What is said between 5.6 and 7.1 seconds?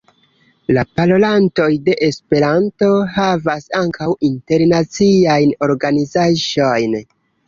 organizaĵojn.